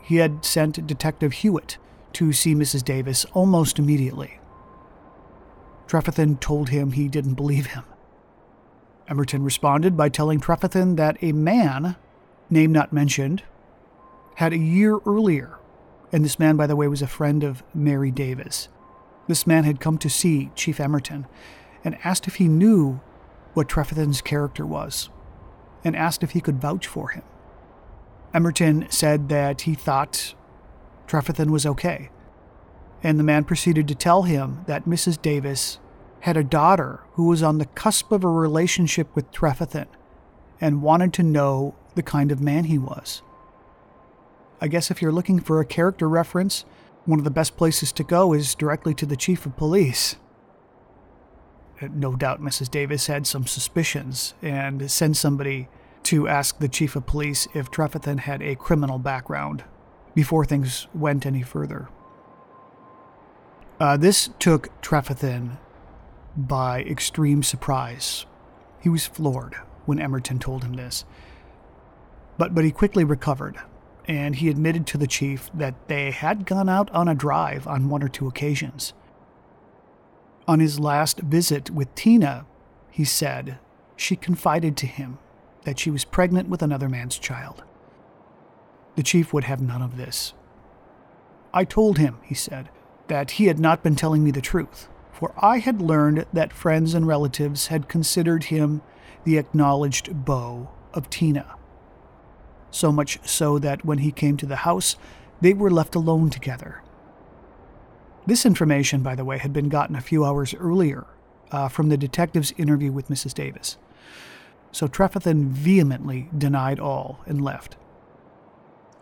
[0.01, 1.77] he had sent Detective Hewitt
[2.13, 2.85] to see Mrs.
[2.85, 4.39] Davis almost immediately.
[5.87, 7.83] Trefethen told him he didn't believe him.
[9.09, 11.95] Emerton responded by telling Trefethen that a man,
[12.49, 13.43] name not mentioned,
[14.35, 15.57] had a year earlier,
[16.11, 18.69] and this man, by the way, was a friend of Mary Davis.
[19.27, 21.25] This man had come to see Chief Emerton
[21.83, 22.99] and asked if he knew
[23.53, 25.09] what Trefethen's character was,
[25.83, 27.23] and asked if he could vouch for him.
[28.33, 30.35] Emerton said that he thought
[31.07, 32.09] Trefethen was okay,
[33.01, 35.21] and the man proceeded to tell him that Mrs.
[35.21, 35.79] Davis
[36.21, 39.87] had a daughter who was on the cusp of a relationship with Trefethen
[40.59, 43.21] and wanted to know the kind of man he was.
[44.59, 46.65] I guess if you're looking for a character reference,
[47.05, 50.15] one of the best places to go is directly to the chief of police
[51.81, 52.69] no doubt Mrs.
[52.69, 55.67] Davis had some suspicions and sent somebody
[56.03, 59.63] to ask the chief of police if Trefethen had a criminal background
[60.15, 61.89] before things went any further.
[63.79, 65.57] Uh, this took Trefethen
[66.37, 68.25] by extreme surprise.
[68.79, 71.03] He was floored when Emerton told him this.
[72.37, 73.57] But, but he quickly recovered
[74.07, 77.89] and he admitted to the chief that they had gone out on a drive on
[77.89, 78.93] one or two occasions.
[80.47, 82.45] On his last visit with Tena,
[82.89, 83.59] he said
[83.97, 85.17] she confided to him
[85.63, 87.63] that she was pregnant with another man's child.
[88.95, 90.33] The chief would have none of this.
[91.53, 92.69] I told him, he said,
[93.07, 94.87] that he had not been telling me the truth,
[95.17, 98.83] for I had learned that friends and relatives had considered him
[99.23, 101.55] the acknowledged beau of Tena.
[102.69, 104.95] So much so that when he came to the house,
[105.41, 106.83] they were left alone together.
[108.27, 111.07] This information, by the way, had been gotten a few hours earlier
[111.51, 113.33] uh, from the detective's interview with Mrs.
[113.33, 113.77] Davis.
[114.71, 117.75] So Trefethen vehemently denied all and left.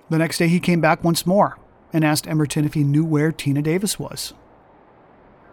[0.09, 1.57] The next day he came back once more
[1.91, 4.34] and asked Emerton if he knew where Tena Davis was.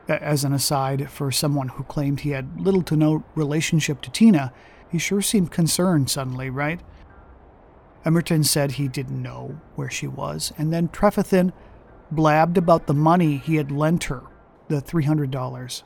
[0.09, 4.53] As an aside, for someone who claimed he had little to no relationship to Tena,
[4.91, 6.81] he sure seemed concerned suddenly, right?
[8.05, 11.53] Emerton said he didn't know where she was, and then Trefethen
[12.11, 14.23] blabbed about the money he had lent her,
[14.69, 15.83] the $300.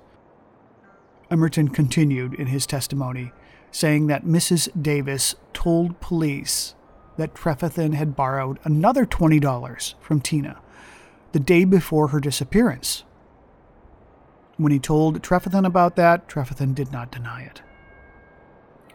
[1.30, 3.32] Emerton continued in his testimony,
[3.70, 4.70] saying that Mrs.
[4.80, 6.74] Davis told police
[7.18, 10.56] that Trefethen had borrowed another $20 from Tena
[11.32, 13.04] the day before her disappearance.
[14.56, 17.62] When he told Trefethen about that, Trefethen did not deny it.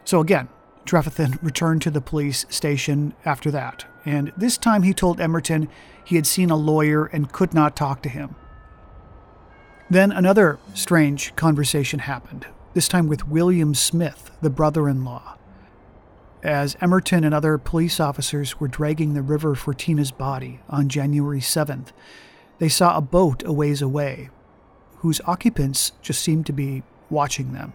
[0.04, 0.48] So again,
[0.84, 5.68] Trefethen returned to the police station after that, and this time he told Emerton
[6.04, 8.34] he had seen a lawyer and could not talk to him.
[9.88, 15.36] Then another strange conversation happened, this time with William Smith, the brother in law.
[16.42, 21.40] As Emerton and other police officers were dragging the river for Tena's body on January
[21.40, 21.92] 7th,
[22.58, 24.30] they saw a boat a ways away,
[25.02, 27.72] whose occupants just seemed to be watching them.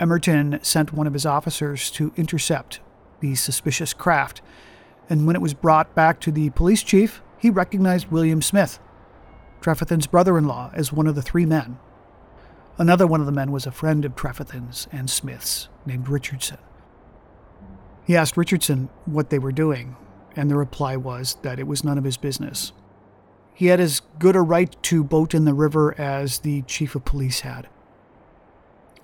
[0.00, 2.80] Emerton sent one of his officers to intercept
[3.20, 4.42] the suspicious craft,
[5.08, 8.80] and when it was brought back to the police chief, he recognized William Smith,
[9.60, 11.78] Trefethen's brother in law, as one of the three men.
[12.76, 16.58] Another one of the men was a friend of Trefethen's and Smith's, named Richardson.
[18.04, 19.96] He asked Richardson what they were doing,
[20.34, 22.72] and the reply was that it was none of his business.
[23.54, 27.04] He had as good a right to boat in the river as the chief of
[27.04, 27.68] police had.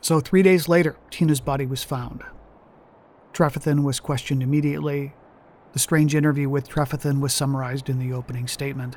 [0.00, 2.22] So, three days later, Tena's body was found.
[3.32, 5.14] Trefethen was questioned immediately.
[5.72, 8.96] The strange interview with Trefethen was summarized in the opening statement.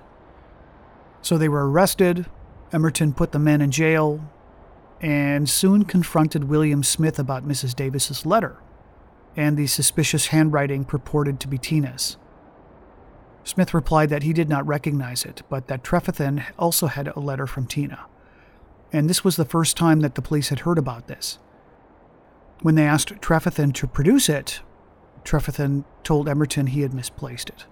[1.22, 2.26] So they were arrested.
[2.72, 4.28] Emerton put the men in jail
[5.02, 7.76] and soon confronted William Smith about Mrs.
[7.76, 8.58] Davis's letter
[9.36, 12.18] and the suspicious handwriting purported to be Tena's.
[13.44, 17.46] Smith replied that he did not recognize it, but that Trefethen also had a letter
[17.46, 18.00] from Tena
[18.94, 21.40] and this was the first time that the police had heard about this.
[22.62, 24.62] When they asked Trefethen to produce it,
[25.26, 27.66] Trefethen told Emerton he had misplaced it.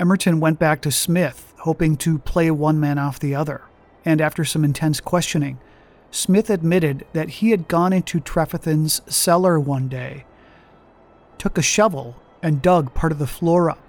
[0.00, 3.62] Emerton went back to Smith, hoping to play one man off the other,
[4.04, 5.58] and after some intense questioning,
[6.10, 10.24] Smith admitted that he had gone into Trefethen's cellar one day,
[11.38, 13.85] took a shovel, and dug part of the floor up,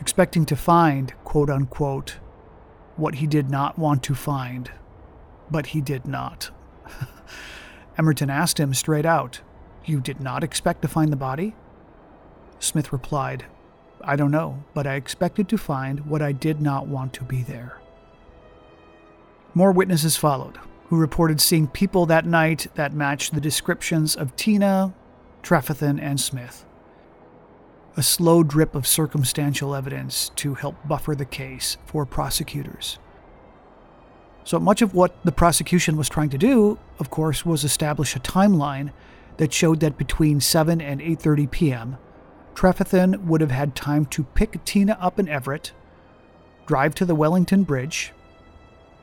[0.00, 2.18] expecting to find, quote unquote,
[2.96, 4.70] what he did not want to find
[5.50, 6.50] but he did not.
[7.98, 9.40] Emerton asked him straight out,
[9.84, 11.54] You did not expect to find the body?
[12.58, 13.44] Smith replied,
[14.00, 17.42] I don't know, but I expected to find what I did not want to be
[17.42, 17.80] there.
[19.54, 24.94] More witnesses followed, who reported seeing people that night that matched the descriptions of Tena,
[25.42, 26.64] Trefethen, and Smith.
[27.98, 33.00] A slow drip of circumstantial evidence to help buffer the case for prosecutors.
[34.44, 38.20] So much of what the prosecution was trying to do, of course, was establish a
[38.20, 38.92] timeline
[39.38, 41.98] that showed that between 7 and 8:30 p.m.,
[42.54, 45.72] Trefethen would have had time to pick Tena up in Everett,
[46.66, 48.12] drive to the Wellington Bridge,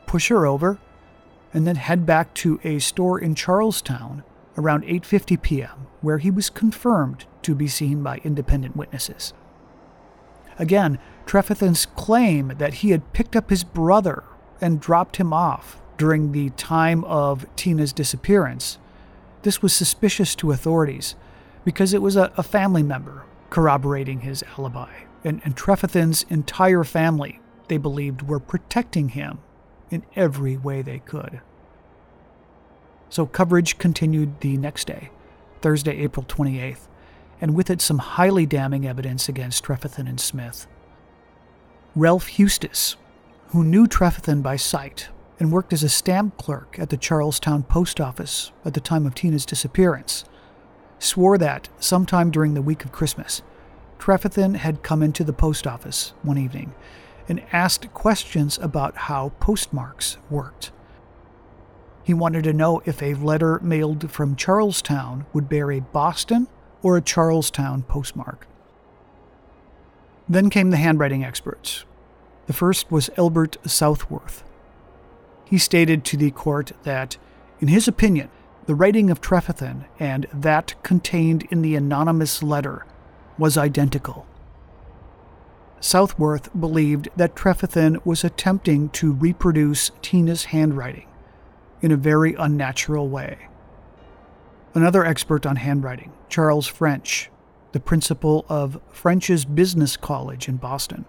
[0.07, 0.79] push her over,
[1.53, 4.23] and then head back to a store in Charlestown
[4.57, 9.33] around 8:50 p.m., where he was confirmed to be seen by independent witnesses.
[10.57, 14.23] Again, Trefethen's claim that he had picked up his brother
[14.59, 18.79] and dropped him off during the time of Tena's disappearance.
[19.43, 21.15] This was suspicious to authorities
[21.63, 24.91] because it was a, a family member corroborating his alibi.
[25.23, 29.39] And, and Trefethen's entire family, they believed, were protecting him
[29.91, 31.41] in every way they could.
[33.09, 35.09] So coverage continued the next day,
[35.61, 36.87] Thursday, April 28th,
[37.41, 40.67] and with it some highly damning evidence against Trefethen and Smith.
[41.95, 42.95] Ralph Huestis,
[43.49, 45.09] who knew Trefethen by sight
[45.39, 49.15] and worked as a stamp clerk at the Charlestown post office at the time of
[49.15, 50.25] Tena's disappearance,
[50.99, 53.41] swore that, sometime during the week of Christmas,
[53.99, 56.73] Trefethen had come into the post office one evening
[57.27, 60.71] and asked questions about how postmarks worked.
[62.03, 66.47] He wanted to know if a letter mailed from Charlestown would bear a Boston
[66.85, 68.45] or a Charlestown postmark.
[70.29, 71.83] Then came the handwriting experts.
[72.45, 74.43] The first was Elbert Southworth.
[75.45, 77.17] He stated to the court that,
[77.59, 78.29] in his opinion,
[78.67, 82.85] the writing of Trefethen and that contained in the anonymous letter
[83.35, 84.27] was identical.
[85.79, 91.07] Southworth believed that Trefethen was attempting to reproduce Tena's handwriting
[91.81, 93.47] in a very unnatural way.
[94.75, 97.31] Another expert on handwriting, Charles French,
[97.71, 101.05] the principal of French's Business College in Boston,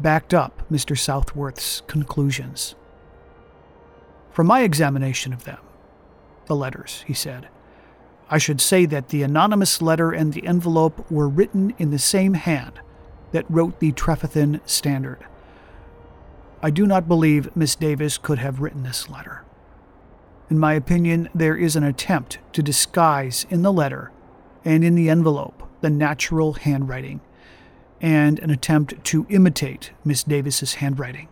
[0.00, 0.98] backed up Mr.
[0.98, 2.74] Southworth's conclusions.
[4.32, 5.60] From my examination of them,
[6.46, 7.48] the letters, he said,
[8.28, 12.34] I should say that the anonymous letter and the envelope were written in the same
[12.34, 12.80] hand
[13.30, 15.24] that wrote the Trefethen Standard.
[16.60, 19.44] I do not believe Miss Davis could have written this letter.
[20.54, 24.12] In my opinion, there is an attempt to disguise in the letter
[24.64, 27.20] and in the envelope the natural handwriting,
[28.00, 31.26] and an attempt to imitate Miss Davis's handwriting.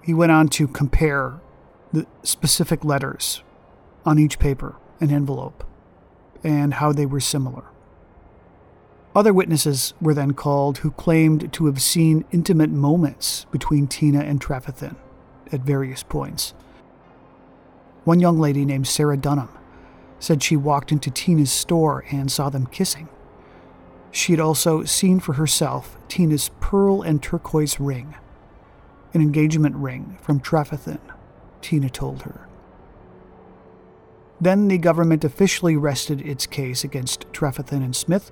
[0.00, 1.40] He went on to compare
[1.92, 3.42] the specific letters
[4.06, 5.62] on each paper and envelope
[6.42, 7.64] and how they were similar.
[9.14, 14.40] Other witnesses were then called who claimed to have seen intimate moments between Tena and
[14.40, 14.96] Trefethen
[15.52, 16.54] at various points.
[18.06, 19.48] One young lady named Sarah Dunham
[20.20, 23.08] said she walked into Tena's store and saw them kissing.
[24.12, 28.14] She had also seen for herself Tena's pearl and turquoise ring,
[29.12, 31.00] an engagement ring from Trefethen,
[31.60, 32.46] Tena told her.
[34.40, 38.30] Then the government officially rested its case against Trefethen and Smith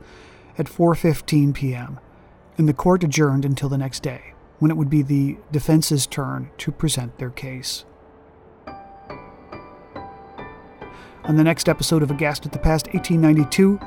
[0.56, 1.98] at 4:15 p.m.,
[2.56, 6.50] and the court adjourned until the next day, when it would be the defense's turn
[6.58, 7.84] to present their case.
[11.26, 13.80] On the next episode of Aghast at the Past 1892,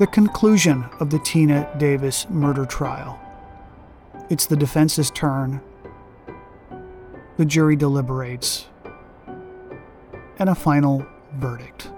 [0.00, 3.20] the conclusion of the Tena Davis murder trial.
[4.28, 5.60] It's the defense's turn.
[7.36, 8.66] The jury deliberates.
[10.40, 11.91] And a final verdict.